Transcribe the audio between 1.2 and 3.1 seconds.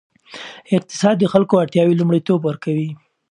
خلکو اړتیاوې لومړیتوب ورکوي.